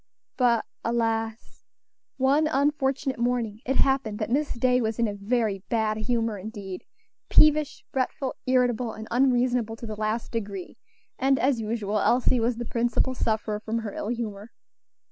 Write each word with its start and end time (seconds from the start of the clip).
But, 0.35 0.65
alas! 0.83 1.63
one 2.17 2.47
unfortunate 2.47 3.19
morning 3.19 3.61
it 3.67 3.75
happened 3.75 4.17
that 4.17 4.31
Miss 4.31 4.53
Day 4.55 4.81
was 4.81 4.97
in 4.97 5.07
a 5.07 5.13
very 5.13 5.59
bad 5.69 5.95
humor 5.97 6.39
indeed 6.39 6.83
peevish, 7.29 7.83
fretful, 7.91 8.33
irritable, 8.47 8.93
and 8.93 9.07
unreasonable 9.11 9.75
to 9.75 9.85
the 9.85 9.95
last 9.95 10.31
degree; 10.31 10.75
and, 11.19 11.37
as 11.37 11.61
usual, 11.61 11.99
Elsie 11.99 12.39
was 12.39 12.57
the 12.57 12.65
principal 12.65 13.13
sufferer 13.13 13.59
from 13.59 13.77
her 13.77 13.93
ill 13.93 14.07
humor. 14.07 14.49